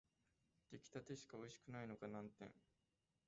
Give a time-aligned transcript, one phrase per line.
[0.71, 2.51] 出来立てしかおいしくないのが難点